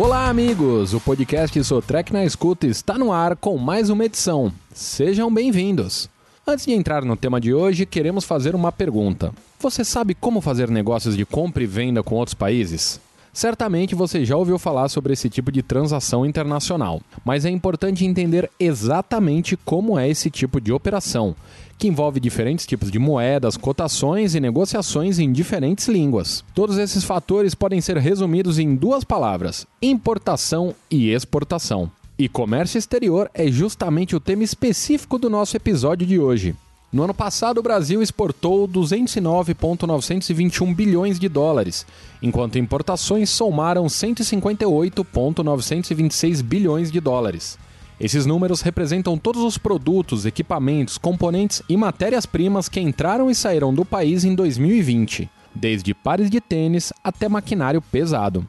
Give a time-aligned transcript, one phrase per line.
[0.00, 0.94] Olá, amigos!
[0.94, 4.52] O podcast Sotrec na Escuta está no ar com mais uma edição.
[4.72, 6.08] Sejam bem-vindos!
[6.46, 9.32] Antes de entrar no tema de hoje, queremos fazer uma pergunta.
[9.58, 13.00] Você sabe como fazer negócios de compra e venda com outros países?
[13.38, 18.50] Certamente você já ouviu falar sobre esse tipo de transação internacional, mas é importante entender
[18.58, 21.36] exatamente como é esse tipo de operação,
[21.78, 26.42] que envolve diferentes tipos de moedas, cotações e negociações em diferentes línguas.
[26.52, 31.88] Todos esses fatores podem ser resumidos em duas palavras: importação e exportação.
[32.18, 36.56] E comércio exterior é justamente o tema específico do nosso episódio de hoje.
[36.90, 41.84] No ano passado, o Brasil exportou 209,921 bilhões de dólares,
[42.22, 47.58] enquanto importações somaram 158,926 bilhões de dólares.
[48.00, 53.84] Esses números representam todos os produtos, equipamentos, componentes e matérias-primas que entraram e saíram do
[53.84, 58.46] país em 2020, desde pares de tênis até maquinário pesado.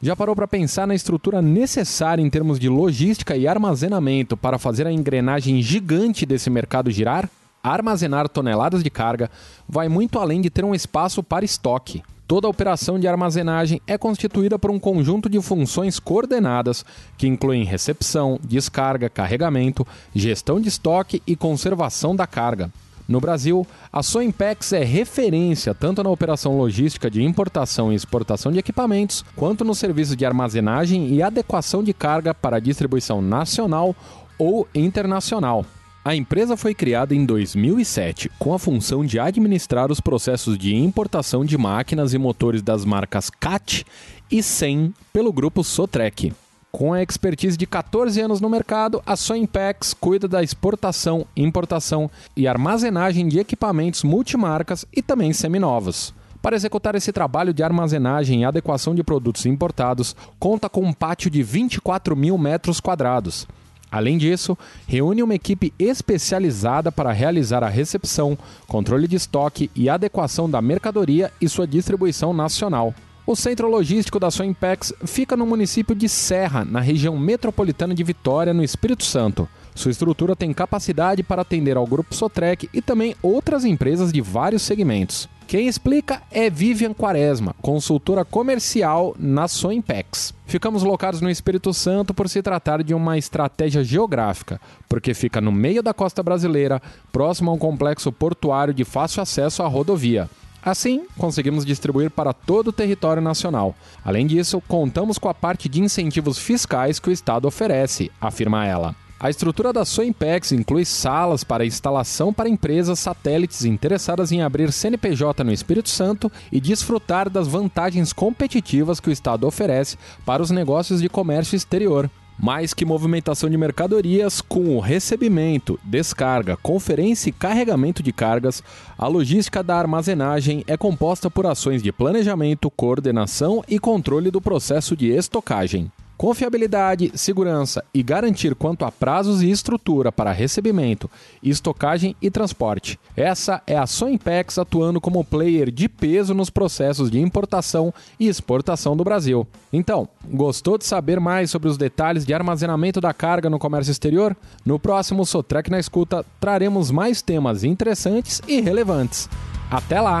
[0.00, 4.86] Já parou para pensar na estrutura necessária em termos de logística e armazenamento para fazer
[4.86, 7.28] a engrenagem gigante desse mercado girar?
[7.64, 9.30] Armazenar toneladas de carga
[9.68, 12.02] vai muito além de ter um espaço para estoque.
[12.26, 16.84] Toda operação de armazenagem é constituída por um conjunto de funções coordenadas
[17.16, 22.68] que incluem recepção, descarga, carregamento, gestão de estoque e conservação da carga.
[23.06, 28.58] No Brasil, a Soimpex é referência tanto na operação logística de importação e exportação de
[28.58, 33.94] equipamentos, quanto no serviço de armazenagem e adequação de carga para distribuição nacional
[34.36, 35.64] ou internacional.
[36.04, 41.44] A empresa foi criada em 2007 com a função de administrar os processos de importação
[41.44, 43.86] de máquinas e motores das marcas CAT
[44.28, 46.32] e SEM pelo grupo Sotrec.
[46.72, 52.48] Com a expertise de 14 anos no mercado, a Soimpex cuida da exportação, importação e
[52.48, 56.12] armazenagem de equipamentos multimarcas e também seminovos.
[56.42, 61.30] Para executar esse trabalho de armazenagem e adequação de produtos importados, conta com um pátio
[61.30, 63.46] de 24 mil metros quadrados
[63.92, 70.48] Além disso, reúne uma equipe especializada para realizar a recepção, controle de estoque e adequação
[70.48, 72.94] da mercadoria e sua distribuição nacional.
[73.26, 78.54] O centro logístico da Soimpex fica no município de Serra, na região metropolitana de Vitória,
[78.54, 79.46] no Espírito Santo.
[79.74, 84.62] Sua estrutura tem capacidade para atender ao Grupo Sotrec e também outras empresas de vários
[84.62, 85.28] segmentos.
[85.52, 90.32] Quem explica é Vivian Quaresma, consultora comercial na Soimpex.
[90.46, 94.58] Ficamos locados no Espírito Santo por se tratar de uma estratégia geográfica,
[94.88, 96.80] porque fica no meio da costa brasileira,
[97.12, 100.26] próximo a um complexo portuário de fácil acesso à rodovia.
[100.64, 103.76] Assim, conseguimos distribuir para todo o território nacional.
[104.02, 108.96] Além disso, contamos com a parte de incentivos fiscais que o Estado oferece, afirma ela.
[109.22, 115.44] A estrutura da Soimpex inclui salas para instalação para empresas satélites interessadas em abrir CNPJ
[115.44, 119.96] no Espírito Santo e desfrutar das vantagens competitivas que o Estado oferece
[120.26, 122.10] para os negócios de comércio exterior.
[122.36, 128.60] Mais que movimentação de mercadorias, com o recebimento, descarga, conferência e carregamento de cargas,
[128.98, 134.96] a logística da armazenagem é composta por ações de planejamento, coordenação e controle do processo
[134.96, 135.92] de estocagem.
[136.22, 141.10] Confiabilidade, segurança e garantir quanto a prazos e estrutura para recebimento,
[141.42, 142.96] estocagem e transporte.
[143.16, 148.96] Essa é a Soimpex atuando como player de peso nos processos de importação e exportação
[148.96, 149.44] do Brasil.
[149.72, 154.36] Então, gostou de saber mais sobre os detalhes de armazenamento da carga no comércio exterior?
[154.64, 159.28] No próximo Sotrec na Escuta traremos mais temas interessantes e relevantes.
[159.68, 160.20] Até lá!